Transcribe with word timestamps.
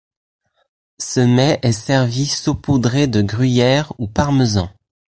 Ce 0.97 1.19
mets 1.19 1.59
est 1.61 1.71
servi 1.73 2.25
saupoudré 2.25 3.05
de 3.05 3.21
gruyère 3.21 3.93
ou 3.99 4.07
parmesan. 4.07 4.71